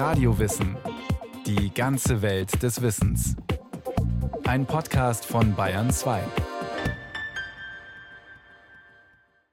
[0.00, 0.78] Radiowissen.
[1.44, 3.36] Die ganze Welt des Wissens.
[4.44, 6.22] Ein Podcast von Bayern 2.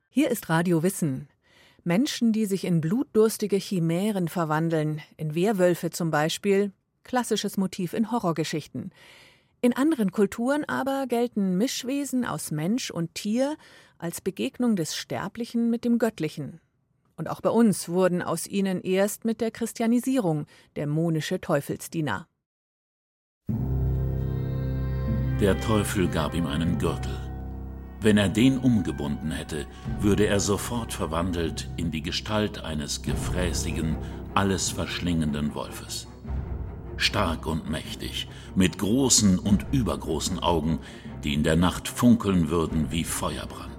[0.08, 1.28] Hier ist Radio Wissen.
[1.84, 6.72] Menschen, die sich in blutdurstige Chimären verwandeln, in Werwölfe zum Beispiel,
[7.04, 8.94] klassisches Motiv in Horrorgeschichten.
[9.60, 13.58] In anderen Kulturen aber gelten Mischwesen aus Mensch und Tier
[13.98, 16.62] als Begegnung des Sterblichen mit dem Göttlichen.
[17.18, 20.46] Und auch bei uns wurden aus ihnen erst mit der Christianisierung
[20.78, 22.28] dämonische Teufelsdiener.
[25.42, 27.16] Der Teufel gab ihm einen Gürtel.
[28.00, 29.66] Wenn er den umgebunden hätte,
[30.00, 33.98] würde er sofort verwandelt in die Gestalt eines gefräßigen,
[34.34, 36.08] alles verschlingenden Wolfes
[36.98, 40.80] stark und mächtig, mit großen und übergroßen Augen,
[41.24, 43.77] die in der Nacht funkeln würden wie Feuerbrand.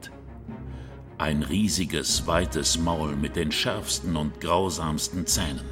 [1.18, 5.64] Ein riesiges, weites Maul mit den schärfsten und grausamsten Zähnen,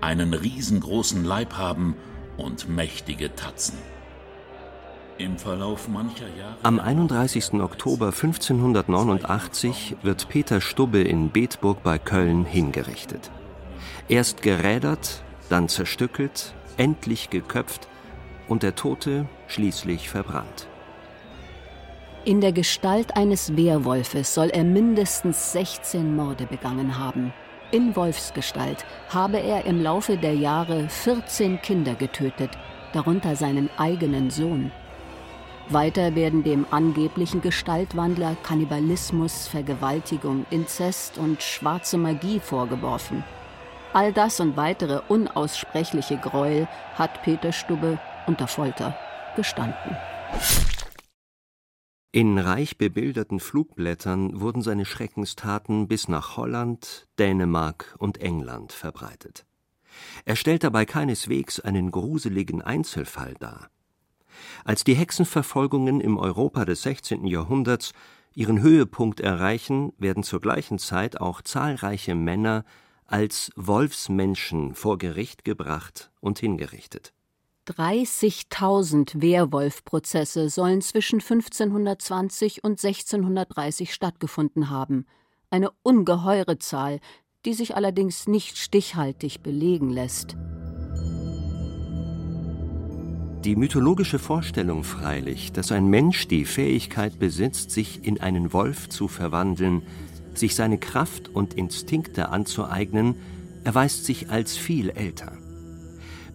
[0.00, 1.96] einen riesengroßen Leib haben
[2.36, 3.76] und mächtige Tatzen.
[5.18, 7.54] Im Verlauf mancher Jahre Am 31.
[7.54, 13.32] Oktober 1589 wird Peter Stubbe in Bedburg bei Köln hingerichtet.
[14.08, 17.88] Erst gerädert, dann zerstückelt, endlich geköpft
[18.46, 20.68] und der Tote schließlich verbrannt.
[22.28, 27.32] In der Gestalt eines Wehrwolfes soll er mindestens 16 Morde begangen haben.
[27.70, 32.50] In Wolfsgestalt habe er im Laufe der Jahre 14 Kinder getötet,
[32.92, 34.70] darunter seinen eigenen Sohn.
[35.70, 43.24] Weiter werden dem angeblichen Gestaltwandler Kannibalismus, Vergewaltigung, Inzest und schwarze Magie vorgeworfen.
[43.94, 48.94] All das und weitere unaussprechliche Gräuel hat Peter Stubbe unter Folter
[49.34, 49.96] gestanden.
[52.10, 59.44] In reich bebilderten Flugblättern wurden seine Schreckenstaten bis nach Holland, Dänemark und England verbreitet.
[60.24, 63.68] Er stellt dabei keineswegs einen gruseligen Einzelfall dar.
[64.64, 67.26] Als die Hexenverfolgungen im Europa des 16.
[67.26, 67.92] Jahrhunderts
[68.34, 72.64] ihren Höhepunkt erreichen, werden zur gleichen Zeit auch zahlreiche Männer
[73.04, 77.12] als Wolfsmenschen vor Gericht gebracht und hingerichtet.
[77.68, 85.04] 30.000 Wehrwolf-Prozesse sollen zwischen 1520 und 1630 stattgefunden haben.
[85.50, 87.00] Eine ungeheure Zahl,
[87.44, 90.36] die sich allerdings nicht stichhaltig belegen lässt.
[93.44, 99.08] Die mythologische Vorstellung freilich, dass ein Mensch die Fähigkeit besitzt, sich in einen Wolf zu
[99.08, 99.82] verwandeln,
[100.34, 103.14] sich seine Kraft und Instinkte anzueignen,
[103.64, 105.36] erweist sich als viel älter.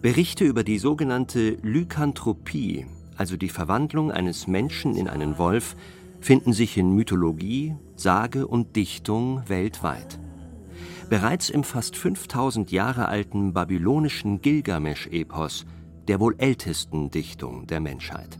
[0.04, 2.84] Berichte über die sogenannte Lykanthropie,
[3.16, 5.76] also die Verwandlung eines Menschen in einen Wolf,
[6.20, 10.18] finden sich in Mythologie, Sage und Dichtung weltweit.
[11.08, 15.64] Bereits im fast 5000 Jahre alten babylonischen Gilgamesch-Epos,
[16.06, 18.36] der wohl ältesten Dichtung der Menschheit.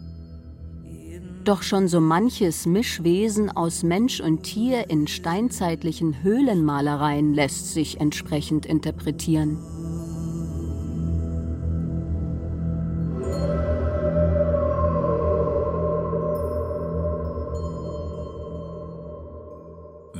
[1.45, 8.67] Doch schon so manches Mischwesen aus Mensch und Tier in steinzeitlichen Höhlenmalereien lässt sich entsprechend
[8.67, 9.84] interpretieren.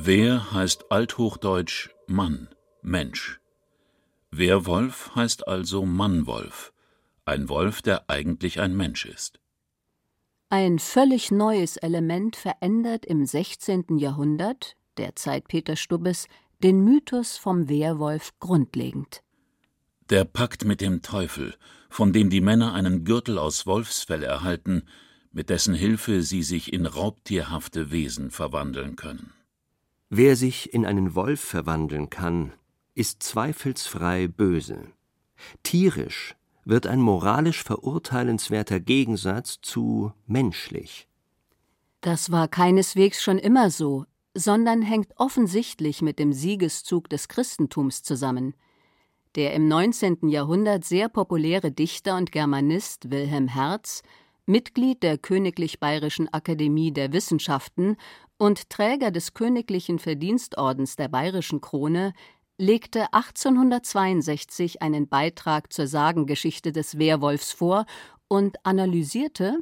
[0.07, 2.49] Wer heißt althochdeutsch Mann,
[2.83, 3.39] Mensch.
[4.29, 6.73] Werwolf heißt also Mannwolf,
[7.25, 9.39] ein Wolf, der eigentlich ein Mensch ist.
[10.49, 13.97] Ein völlig neues Element verändert im 16.
[13.97, 16.27] Jahrhundert, der Zeit Peter Stubbes,
[16.61, 19.23] den Mythos vom Wehrwolf grundlegend.
[20.11, 21.55] Der Pakt mit dem Teufel,
[21.89, 24.83] von dem die Männer einen Gürtel aus Wolfsfell erhalten,
[25.31, 29.33] mit dessen Hilfe sie sich in raubtierhafte Wesen verwandeln können.
[30.09, 32.53] Wer sich in einen Wolf verwandeln kann,
[32.93, 34.87] ist zweifelsfrei böse.
[35.63, 41.07] Tierisch wird ein moralisch verurteilenswerter Gegensatz zu menschlich.
[42.01, 44.05] Das war keineswegs schon immer so,
[44.35, 48.53] sondern hängt offensichtlich mit dem Siegeszug des Christentums zusammen.
[49.35, 50.29] Der im 19.
[50.29, 54.01] Jahrhundert sehr populäre Dichter und Germanist Wilhelm Herz,
[54.47, 57.97] Mitglied der Königlich Bayerischen Akademie der Wissenschaften
[58.37, 62.13] und Träger des Königlichen Verdienstordens der Bayerischen Krone,
[62.59, 67.85] legte 1862 einen Beitrag zur Sagengeschichte des Werwolfs vor
[68.27, 69.59] und analysierte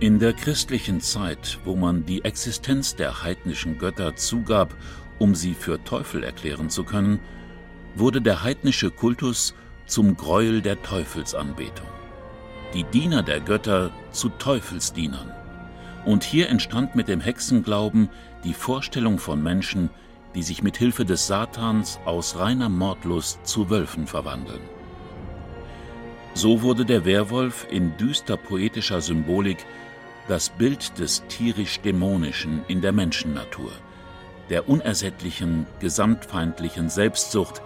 [0.00, 4.74] In der christlichen Zeit, wo man die Existenz der heidnischen Götter zugab,
[5.20, 7.20] um sie für Teufel erklären zu können,
[7.94, 9.54] wurde der heidnische Kultus
[9.86, 11.97] zum Greuel der Teufelsanbetung.
[12.74, 15.32] Die Diener der Götter zu Teufelsdienern.
[16.04, 18.10] Und hier entstand mit dem Hexenglauben
[18.44, 19.88] die Vorstellung von Menschen,
[20.34, 24.60] die sich mit Hilfe des Satans aus reiner Mordlust zu Wölfen verwandeln.
[26.34, 29.64] So wurde der Werwolf in düster poetischer Symbolik
[30.28, 33.72] das Bild des tierisch-dämonischen in der Menschennatur,
[34.50, 37.62] der unersättlichen, gesamtfeindlichen Selbstsucht,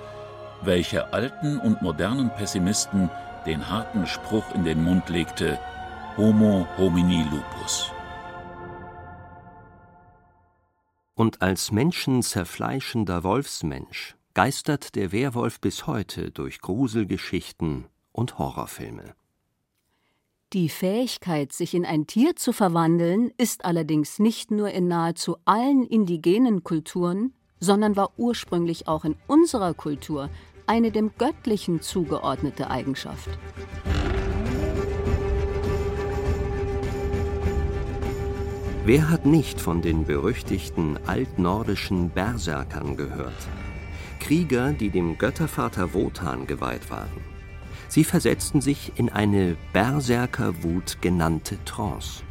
[0.62, 3.10] welche alten und modernen Pessimisten
[3.46, 5.58] den harten Spruch in den Mund legte:
[6.16, 7.90] Homo homini lupus.
[11.14, 19.14] Und als menschenzerfleischender Wolfsmensch geistert der Werwolf bis heute durch Gruselgeschichten und Horrorfilme.
[20.52, 25.86] Die Fähigkeit, sich in ein Tier zu verwandeln, ist allerdings nicht nur in nahezu allen
[25.86, 30.28] indigenen Kulturen, sondern war ursprünglich auch in unserer Kultur
[30.66, 33.28] eine dem Göttlichen zugeordnete Eigenschaft.
[38.84, 43.32] Wer hat nicht von den berüchtigten altnordischen Berserkern gehört?
[44.18, 47.22] Krieger, die dem Göttervater Wotan geweiht waren.
[47.88, 52.22] Sie versetzten sich in eine Berserkerwut genannte Trance.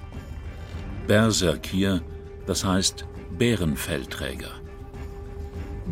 [1.08, 2.02] Berserkir,
[2.48, 3.06] das heißt
[3.38, 4.61] Bärenfellträger.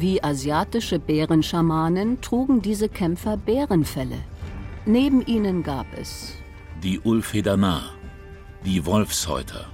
[0.02, 4.20] Wie asiatische Bärenschamanen trugen diese Kämpfer Bärenfelle.
[4.86, 6.36] Neben ihnen gab es
[6.82, 7.82] die Ulfedana,
[8.64, 9.66] die Wolfshäuter,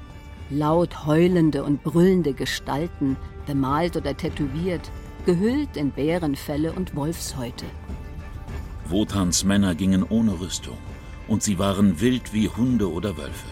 [0.50, 4.90] laut heulende und brüllende Gestalten, bemalt oder tätowiert,
[5.28, 7.66] gehüllt in Bärenfelle und Wolfshäute.
[8.90, 10.78] Wotans Männer gingen ohne Rüstung,
[11.28, 13.50] und sie waren wild wie Hunde oder Wölfe.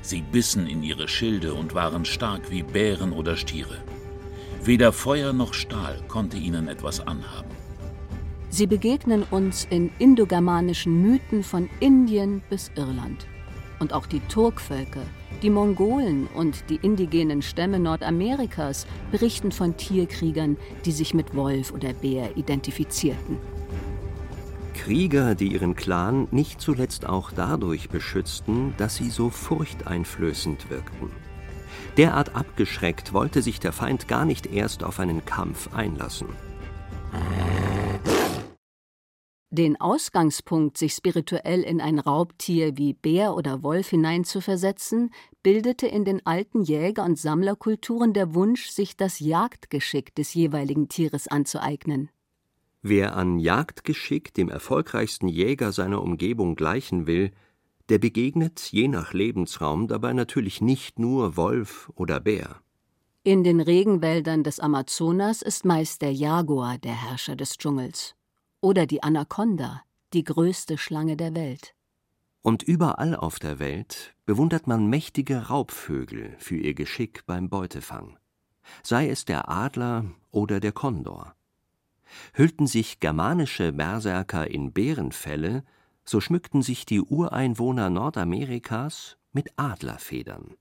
[0.00, 3.76] Sie bissen in ihre Schilde und waren stark wie Bären oder Stiere.
[4.64, 7.50] Weder Feuer noch Stahl konnte ihnen etwas anhaben.
[8.48, 13.26] Sie begegnen uns in indogermanischen Mythen von Indien bis Irland.
[13.80, 15.02] Und auch die Turkvölker,
[15.42, 21.92] die Mongolen und die indigenen Stämme Nordamerikas berichten von Tierkriegern, die sich mit Wolf oder
[21.92, 23.38] Bär identifizierten.
[24.74, 31.10] Krieger, die ihren Clan nicht zuletzt auch dadurch beschützten, dass sie so furchteinflößend wirkten.
[31.96, 36.28] Derart abgeschreckt wollte sich der Feind gar nicht erst auf einen Kampf einlassen.
[39.50, 45.10] Den Ausgangspunkt, sich spirituell in ein Raubtier wie Bär oder Wolf hineinzuversetzen,
[45.42, 51.28] bildete in den alten Jäger- und Sammlerkulturen der Wunsch, sich das Jagdgeschick des jeweiligen Tieres
[51.28, 52.08] anzueignen.
[52.80, 57.30] Wer an Jagdgeschick dem erfolgreichsten Jäger seiner Umgebung gleichen will,
[57.88, 62.60] der begegnet je nach Lebensraum dabei natürlich nicht nur Wolf oder Bär.
[63.24, 68.16] In den Regenwäldern des Amazonas ist meist der Jaguar der Herrscher des Dschungels
[68.60, 69.82] oder die Anaconda,
[70.12, 71.74] die größte Schlange der Welt.
[72.42, 78.18] Und überall auf der Welt bewundert man mächtige Raubvögel für ihr Geschick beim Beutefang,
[78.82, 81.36] sei es der Adler oder der Kondor.
[82.34, 85.64] Hüllten sich germanische Berserker in Bärenfelle,
[86.04, 90.56] so schmückten sich die Ureinwohner Nordamerikas mit Adlerfedern.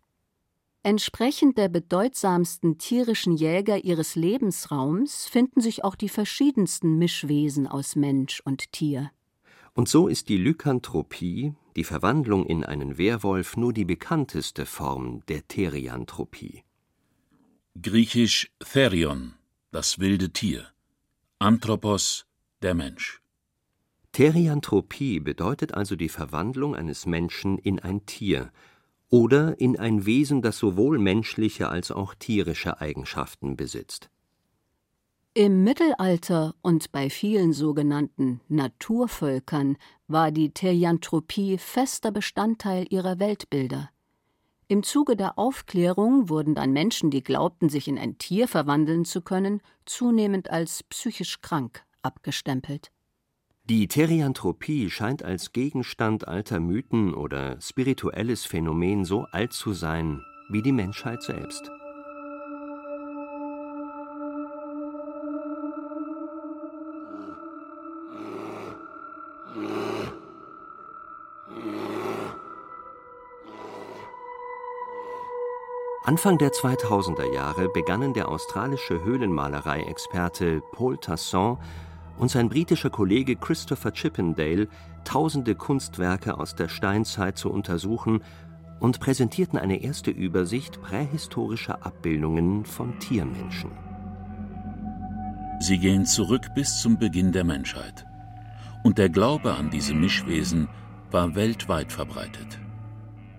[0.83, 8.41] Entsprechend der bedeutsamsten tierischen Jäger ihres Lebensraums finden sich auch die verschiedensten Mischwesen aus Mensch
[8.45, 9.11] und Tier.
[9.73, 15.47] Und so ist die Lykanthropie, die Verwandlung in einen Werwolf, nur die bekannteste Form der
[15.47, 16.63] Therianthropie.
[17.79, 19.35] Griechisch Therion,
[19.71, 20.65] das wilde Tier.
[21.39, 22.25] Anthropos,
[22.61, 23.20] der Mensch.
[24.11, 28.51] Therianthropie bedeutet also die Verwandlung eines Menschen in ein Tier,
[29.09, 34.09] oder in ein Wesen, das sowohl menschliche als auch tierische Eigenschaften besitzt.
[35.33, 39.77] Im Mittelalter und bei vielen sogenannten Naturvölkern
[40.07, 43.89] war die Therianthropie fester Bestandteil ihrer Weltbilder.
[44.67, 49.21] Im Zuge der Aufklärung wurden dann Menschen, die glaubten, sich in ein Tier verwandeln zu
[49.21, 52.91] können, zunehmend als psychisch krank abgestempelt.
[53.69, 60.61] Die Therianthropie scheint als Gegenstand alter Mythen oder spirituelles Phänomen so alt zu sein wie
[60.61, 61.69] die Menschheit selbst.
[76.03, 81.59] Anfang der 2000er Jahre begannen der australische Höhlenmalerei-Experte Paul Tasson
[82.21, 84.67] und sein britischer Kollege Christopher Chippendale
[85.03, 88.21] tausende Kunstwerke aus der Steinzeit zu untersuchen
[88.79, 93.71] und präsentierten eine erste Übersicht prähistorischer Abbildungen von Tiermenschen.
[95.61, 98.05] Sie gehen zurück bis zum Beginn der Menschheit.
[98.83, 100.69] Und der Glaube an diese Mischwesen
[101.09, 102.59] war weltweit verbreitet.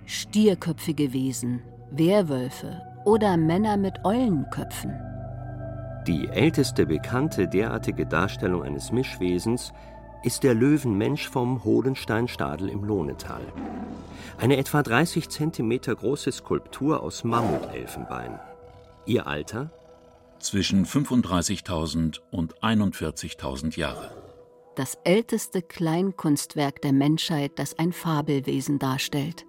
[0.07, 1.63] Stierköpfige Wesen,
[1.93, 5.12] Werwölfe oder Männer mit Eulenköpfen.
[6.09, 9.73] Die älteste bekannte derartige Darstellung eines Mischwesens
[10.25, 13.43] ist der Löwenmensch vom Hohlensteinstadel im Lohnetal.
[14.39, 18.41] Eine etwa 30 Zentimeter große Skulptur aus Mammutelfenbein.
[19.07, 19.71] Ihr Alter?
[20.41, 24.11] Zwischen 35.000 und 41.000 Jahre.
[24.75, 29.47] Das älteste Kleinkunstwerk der Menschheit, das ein Fabelwesen darstellt.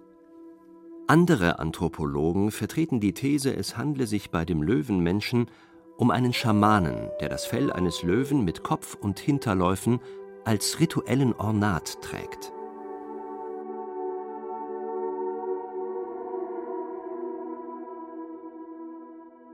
[1.06, 5.50] Andere Anthropologen vertreten die These, es handle sich bei dem Löwenmenschen
[5.96, 10.00] um einen Schamanen, der das Fell eines Löwen mit Kopf und Hinterläufen
[10.44, 12.52] als rituellen Ornat trägt.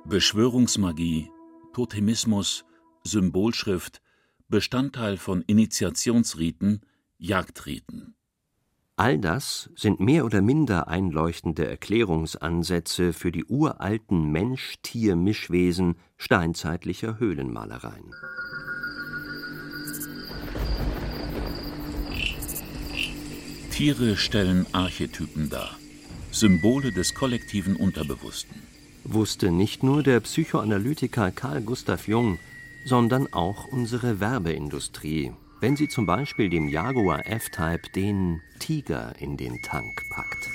[0.05, 1.31] Beschwörungsmagie,
[1.73, 2.65] Totemismus,
[3.05, 4.03] Symbolschrift,
[4.49, 6.81] Bestandteil von Initiationsriten,
[7.19, 8.17] Jagdriten.
[9.01, 18.13] All das sind mehr oder minder einleuchtende Erklärungsansätze für die uralten Mensch-Tier-Mischwesen steinzeitlicher Höhlenmalereien.
[23.71, 25.79] Tiere stellen Archetypen dar,
[26.31, 28.61] Symbole des kollektiven Unterbewussten.
[29.05, 32.39] Wusste nicht nur der Psychoanalytiker Carl Gustav Jung,
[32.85, 39.61] sondern auch unsere Werbeindustrie, wenn sie zum Beispiel dem Jaguar F-Type den Tiger in den
[39.63, 40.51] Tank packt.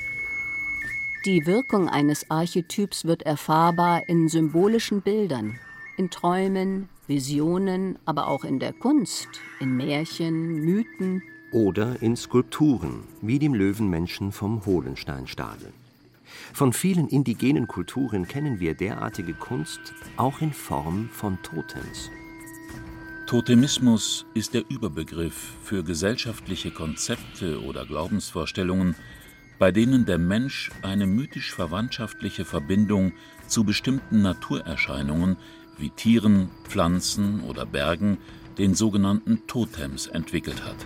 [1.25, 5.59] Die Wirkung eines Archetyps wird erfahrbar in symbolischen Bildern,
[5.97, 9.27] in Träumen, Visionen, aber auch in der Kunst,
[9.59, 15.71] in Märchen, Mythen, oder in Skulpturen, wie dem Löwenmenschen vom Hohlensteinstadel.
[16.53, 19.79] Von vielen indigenen Kulturen kennen wir derartige Kunst
[20.17, 22.11] auch in Form von Totems.
[23.25, 28.95] Totemismus ist der Überbegriff für gesellschaftliche Konzepte oder Glaubensvorstellungen,
[29.57, 33.13] bei denen der Mensch eine mythisch-verwandtschaftliche Verbindung
[33.47, 35.37] zu bestimmten Naturerscheinungen
[35.79, 38.19] wie Tieren, Pflanzen oder Bergen,
[38.59, 40.77] den sogenannten Totems, entwickelt hat.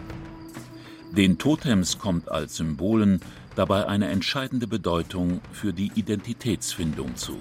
[1.12, 3.20] Den Totems kommt als Symbolen
[3.56, 7.38] dabei eine entscheidende Bedeutung für die Identitätsfindung zu.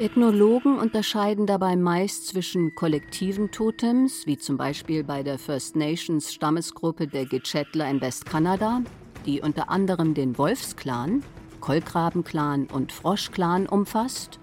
[0.00, 7.08] Ethnologen unterscheiden dabei meist zwischen kollektiven Totems, wie zum Beispiel bei der First Nations Stammesgruppe
[7.08, 8.82] der Gitschetler in Westkanada,
[9.26, 11.24] die unter anderem den Wolfsklan,
[11.58, 14.38] Kolkrabenklan und Froschklan umfasst,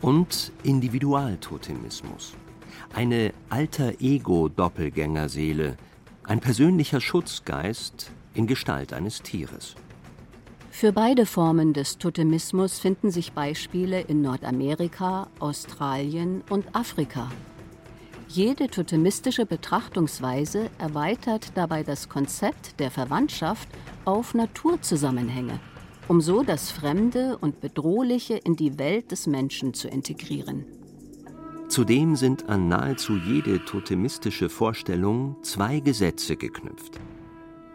[0.00, 2.32] und Individualtotemismus,
[2.94, 5.76] eine Alter-Ego-Doppelgängerseele,
[6.24, 9.76] ein persönlicher Schutzgeist in Gestalt eines Tieres.
[10.78, 17.30] Für beide Formen des Totemismus finden sich Beispiele in Nordamerika, Australien und Afrika.
[18.28, 23.70] Jede totemistische Betrachtungsweise erweitert dabei das Konzept der Verwandtschaft
[24.04, 25.60] auf Naturzusammenhänge,
[26.08, 30.66] um so das Fremde und Bedrohliche in die Welt des Menschen zu integrieren.
[31.68, 37.00] Zudem sind an nahezu jede totemistische Vorstellung zwei Gesetze geknüpft.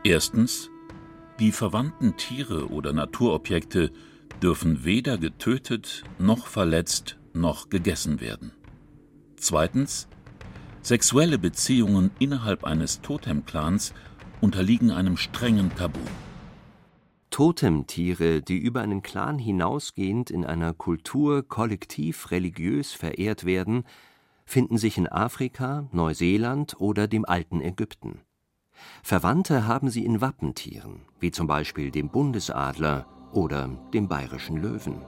[0.04, 0.70] Erstens,
[1.42, 3.92] die verwandten Tiere oder Naturobjekte
[4.44, 8.52] dürfen weder getötet noch verletzt noch gegessen werden.
[9.38, 10.08] Zweitens,
[10.84, 13.96] sexuelle Beziehungen innerhalb eines Totemclans
[14.40, 16.00] unterliegen einem strengen Tabu.
[17.32, 23.86] Totemtiere, die über einen Clan hinausgehend in einer Kultur kollektiv religiös verehrt werden,
[24.46, 28.20] finden sich in Afrika, Neuseeland oder dem alten Ägypten.
[29.04, 35.02] Verwandte haben sie in Wappentieren, wie zum Beispiel dem Bundesadler oder dem bayerischen Löwen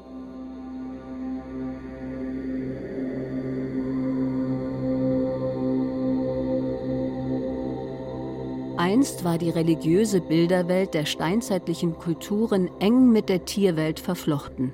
[8.84, 14.74] Einst war die religiöse Bilderwelt der steinzeitlichen Kulturen eng mit der Tierwelt verflochten,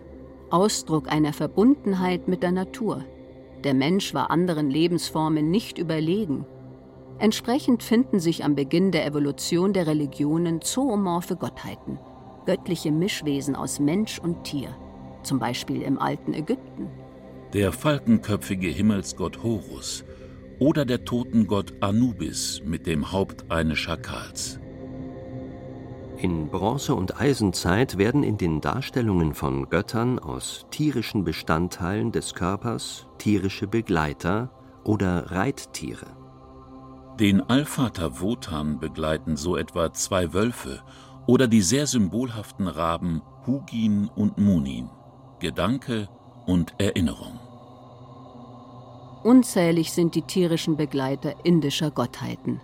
[0.50, 3.06] Ausdruck einer Verbundenheit mit der Natur.
[3.64, 6.46] Der Mensch war anderen Lebensformen nicht überlegen.
[7.20, 12.00] Entsprechend finden sich am Beginn der Evolution der Religionen zoomorphe Gottheiten,
[12.46, 14.74] göttliche Mischwesen aus Mensch und Tier,
[15.24, 16.88] zum Beispiel im alten Ägypten.
[17.54, 20.06] Der falkenköpfige Himmelsgott Horus
[20.60, 24.60] oder der Totengott Anubis mit dem Haupt eines Schakals.
[26.22, 33.08] In Bronze- und Eisenzeit werden in den Darstellungen von Göttern aus tierischen Bestandteilen des Körpers
[33.18, 34.52] tierische Begleiter
[34.84, 36.19] oder Reittiere.
[37.20, 40.82] Den Allvater Wotan begleiten so etwa zwei Wölfe
[41.28, 44.90] oder die sehr symbolhaften Raben Hugin und Munin,
[45.42, 46.08] Gedanke
[46.46, 47.38] und Erinnerung.
[49.24, 52.62] Unzählig sind die tierischen Begleiter indischer Gottheiten.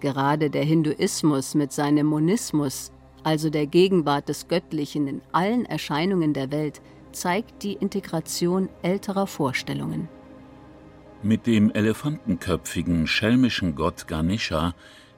[0.00, 2.92] Gerade der Hinduismus mit seinem Monismus,
[3.22, 6.82] also der Gegenwart des Göttlichen in allen Erscheinungen der Welt,
[7.12, 10.10] zeigt die Integration älterer Vorstellungen.
[11.24, 14.74] Mit dem elefantenköpfigen, schelmischen Gott Ganesha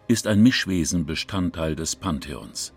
[0.06, 2.72] ist ein Mischwesen Bestandteil des Pantheons.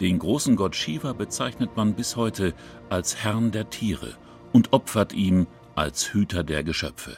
[0.00, 2.52] Den großen Gott Shiva bezeichnet man bis heute
[2.90, 4.16] als Herrn der Tiere
[4.52, 7.16] und opfert ihm als Hüter der Geschöpfe.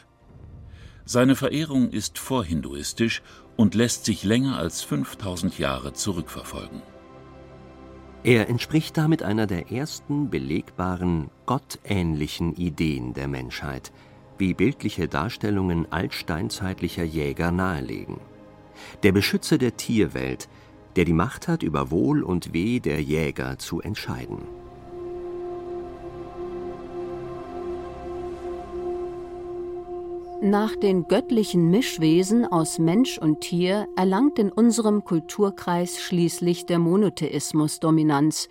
[1.07, 3.23] Seine Verehrung ist vorhinduistisch
[3.57, 6.83] und lässt sich länger als 5000 Jahre zurückverfolgen.
[8.23, 13.93] Er entspricht damit einer der ersten belegbaren, gottähnlichen Ideen der Menschheit–
[14.39, 18.19] wie bildliche Darstellungen altsteinzeitlicher Jäger nahelegen.
[19.03, 20.49] Der Beschützer der Tierwelt,
[20.97, 24.39] der die Macht hat, über Wohl und Weh der Jäger zu entscheiden.
[30.43, 37.81] Nach den göttlichen Mischwesen aus Mensch und Tier erlangt in unserem Kulturkreis schließlich der Monotheismus
[37.81, 38.49] Dominanz.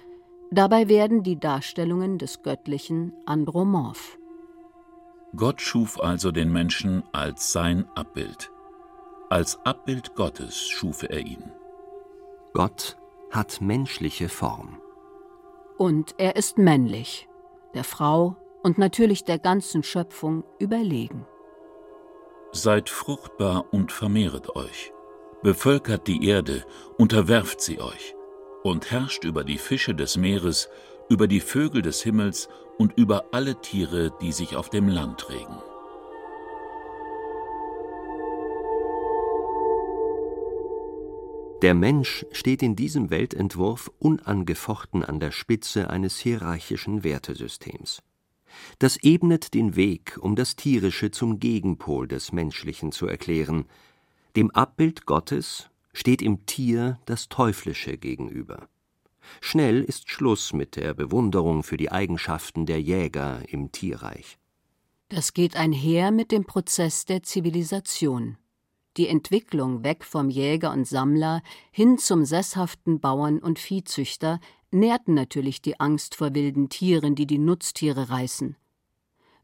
[0.49, 4.17] Dabei werden die Darstellungen des Göttlichen andromorph.
[5.35, 8.51] Gott schuf also den Menschen als sein Abbild.
[9.29, 11.51] Als Abbild Gottes schuf er ihn.
[12.53, 12.97] Gott
[13.31, 14.79] hat menschliche Form.
[15.77, 17.27] Und er ist männlich,
[17.73, 21.25] der Frau und natürlich der ganzen Schöpfung überlegen.
[22.51, 24.93] Seid fruchtbar und vermehret euch,
[25.43, 26.63] bevölkert die Erde,
[26.97, 28.15] unterwerft sie euch
[28.63, 30.69] und herrscht über die Fische des Meeres,
[31.09, 35.57] über die Vögel des Himmels und über alle Tiere, die sich auf dem Land regen.
[41.61, 48.03] Der Mensch steht in diesem Weltentwurf unangefochten an der Spitze eines hierarchischen Wertesystems.
[48.79, 53.65] Das ebnet den Weg, um das Tierische zum Gegenpol des Menschlichen zu erklären.
[54.35, 58.67] Dem Abbild Gottes steht im Tier das Teuflische gegenüber.
[59.41, 64.37] Schnell ist Schluss mit der Bewunderung für die Eigenschaften der Jäger im Tierreich.
[65.09, 68.37] Das geht einher mit dem Prozess der Zivilisation.
[68.97, 71.41] Die Entwicklung weg vom Jäger und Sammler
[71.71, 74.39] hin zum sesshaften Bauern und Viehzüchter
[74.71, 78.55] nährten natürlich die Angst vor wilden Tieren, die die Nutztiere reißen.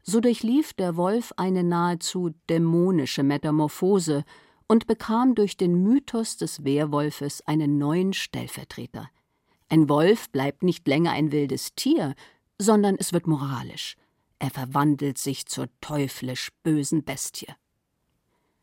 [0.02, 4.24] So durchlief der Wolf eine nahezu dämonische Metamorphose
[4.66, 9.10] und bekam durch den Mythos des Werwolfes einen neuen Stellvertreter–
[9.72, 12.14] ein Wolf bleibt nicht länger ein wildes Tier,
[12.58, 13.96] sondern es wird moralisch.
[14.38, 17.48] Er verwandelt sich zur teuflisch bösen Bestie.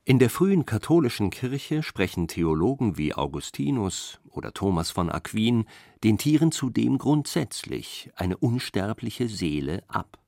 [0.06, 5.66] In der frühen katholischen Kirche sprechen Theologen wie Augustinus oder Thomas von Aquin
[6.04, 10.20] den Tieren zudem grundsätzlich eine unsterbliche Seele ab.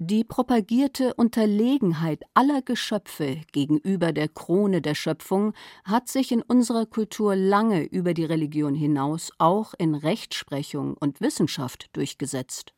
[0.00, 7.34] Die propagierte Unterlegenheit aller Geschöpfe gegenüber der Krone der Schöpfung hat sich in unserer Kultur
[7.34, 12.74] lange über die Religion hinaus auch in Rechtsprechung und Wissenschaft durchgesetzt.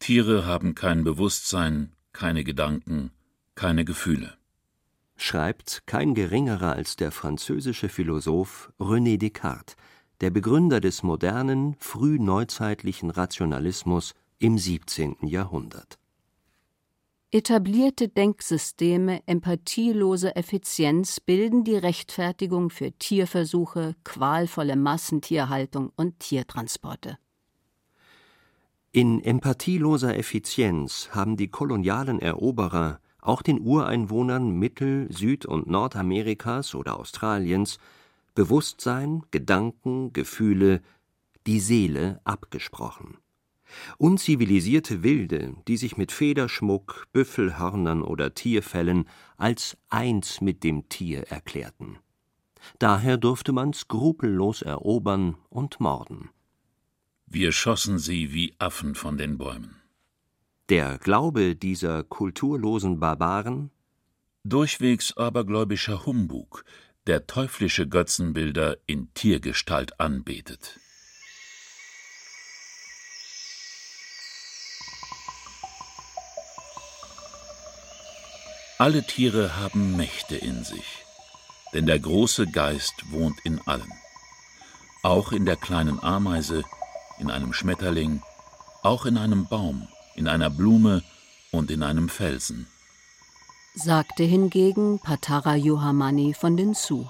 [0.00, 3.12] Tiere haben kein Bewusstsein, keine Gedanken,
[3.54, 4.36] keine Gefühle.
[5.16, 9.76] Schreibt kein geringerer als der französische Philosoph René Descartes,
[10.20, 15.18] der Begründer des modernen, frühneuzeitlichen Rationalismus im 17.
[15.22, 15.97] Jahrhundert.
[17.30, 27.18] Etablierte Denksysteme empathieloser Effizienz bilden die Rechtfertigung für Tierversuche, qualvolle Massentierhaltung und Tiertransporte.
[28.92, 36.98] In empathieloser Effizienz haben die kolonialen Eroberer auch den Ureinwohnern Mittel-, Süd- und Nordamerikas oder
[36.98, 37.78] Australiens
[38.34, 40.80] Bewusstsein, Gedanken, Gefühle,
[41.46, 43.18] die Seele abgesprochen
[43.98, 51.98] Unzivilisierte Wilde, die sich mit Federschmuck, Büffelhörnern oder Tierfellen als eins mit dem Tier erklärten.
[52.78, 56.30] Daher durfte man skrupellos erobern und morden.
[57.26, 59.76] Wir schossen sie wie Affen von den Bäumen.
[60.68, 63.70] Der Glaube dieser kulturlosen Barbaren?
[64.44, 66.64] Durchwegs abergläubischer Humbug,
[67.06, 70.78] der teuflische Götzenbilder in Tiergestalt anbetet.
[78.80, 81.04] Alle Tiere haben Mächte in sich,
[81.74, 83.92] denn der große Geist wohnt in allen.
[85.02, 86.62] Auch in der kleinen Ameise,
[87.18, 88.22] in einem Schmetterling,
[88.84, 91.02] auch in einem Baum, in einer Blume
[91.50, 92.68] und in einem Felsen.
[93.74, 97.04] Sagte hingegen Patara Yohamani von den Su.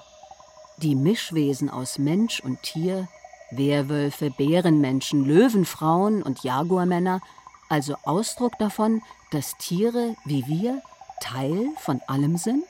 [0.77, 3.07] Die Mischwesen aus Mensch und Tier,
[3.51, 7.21] Werwölfe, Bärenmenschen, Löwenfrauen und Jaguarmänner,
[7.69, 10.81] also Ausdruck davon, dass Tiere wie wir
[11.21, 12.65] Teil von allem sind?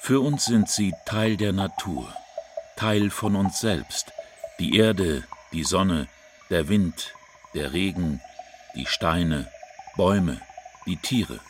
[0.00, 2.12] Für uns sind sie Teil der Natur,
[2.76, 4.12] Teil von uns selbst,
[4.58, 6.08] die Erde, die Sonne,
[6.50, 7.14] der Wind,
[7.54, 8.20] der Regen,
[8.74, 9.48] die Steine,
[9.96, 10.40] Bäume,
[10.86, 11.40] die Tiere.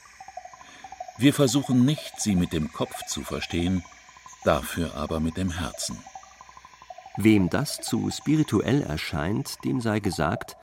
[1.19, 3.85] Wir versuchen nicht, sie mit dem Kopf zu verstehen,
[4.45, 5.99] dafür aber mit dem Herzen.
[7.17, 10.57] Wem das zu spirituell erscheint, dem sei gesagt,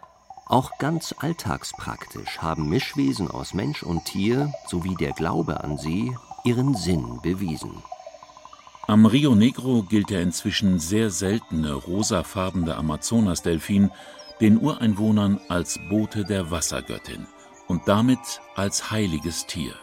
[0.50, 6.76] auch ganz alltagspraktisch haben Mischwesen aus Mensch und Tier sowie der Glaube an sie ihren
[6.76, 7.84] Sinn bewiesen.
[8.88, 13.92] Am Rio Negro gilt der inzwischen sehr seltene rosafarbene Amazonasdelfin
[14.42, 17.28] den Ureinwohnern als Bote der Wassergöttin
[17.68, 19.76] und damit als heiliges Tier.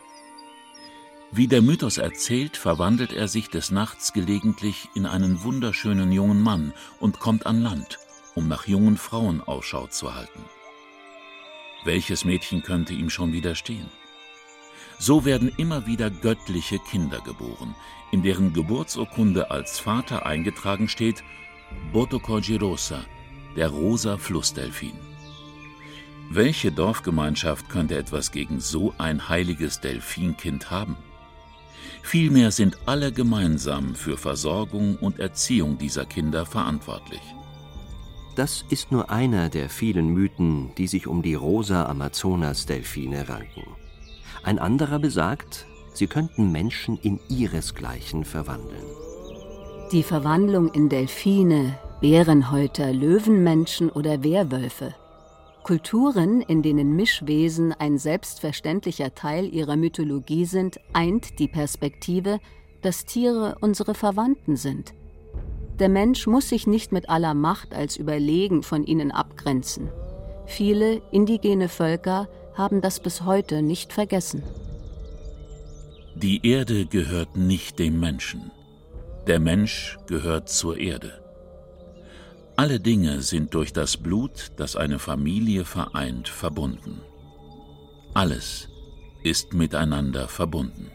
[1.30, 6.72] Wie der Mythos erzählt, verwandelt er sich des Nachts gelegentlich in einen wunderschönen jungen Mann
[6.98, 7.98] und kommt an Land,
[8.34, 10.42] um nach jungen Frauen Ausschau zu halten.
[11.86, 13.86] Welches Mädchen könnte ihm schon widerstehen?
[14.98, 17.76] So werden immer wieder göttliche Kinder geboren,
[18.10, 21.22] in deren Geburtsurkunde als Vater eingetragen steht
[21.92, 23.04] Botocorgirosa,
[23.54, 24.98] der rosa Flussdelfin.
[26.28, 30.96] Welche Dorfgemeinschaft könnte etwas gegen so ein heiliges Delfinkind haben?
[32.02, 37.35] Vielmehr sind alle gemeinsam für Versorgung und Erziehung dieser Kinder verantwortlich.
[38.36, 43.64] Das ist nur einer der vielen Mythen, die sich um die rosa Amazonas-Delfine ranken.
[44.42, 48.84] Ein anderer besagt, sie könnten Menschen in ihresgleichen verwandeln.
[49.90, 54.94] Die Verwandlung in Delfine, Bärenhäuter, Löwenmenschen oder Werwölfe.
[55.62, 62.38] Kulturen, in denen Mischwesen ein selbstverständlicher Teil ihrer Mythologie sind, eint die Perspektive,
[62.82, 64.92] dass Tiere unsere Verwandten sind.
[65.78, 69.90] Der Mensch muss sich nicht mit aller Macht als überlegen von ihnen abgrenzen.
[70.46, 74.42] Viele indigene Völker haben das bis heute nicht vergessen.
[76.14, 78.50] Die Erde gehört nicht dem Menschen.
[79.26, 81.20] Der Mensch gehört zur Erde.
[82.56, 87.02] Alle Dinge sind durch das Blut, das eine Familie vereint, verbunden.
[88.14, 88.70] Alles
[89.24, 90.90] ist miteinander verbunden.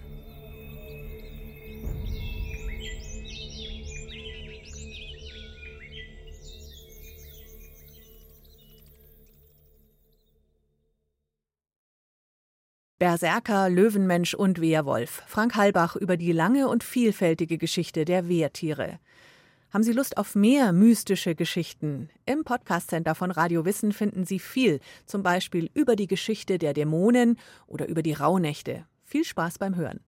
[13.01, 15.23] Berserker, Löwenmensch und Wehrwolf.
[15.25, 18.99] Frank Halbach über die lange und vielfältige Geschichte der Wehrtiere.
[19.71, 22.11] Haben Sie Lust auf mehr mystische Geschichten?
[22.27, 26.75] Im Podcast Center von Radio Wissen finden Sie viel, zum Beispiel über die Geschichte der
[26.75, 28.85] Dämonen oder über die Rauhnächte.
[29.03, 30.01] Viel Spaß beim Hören.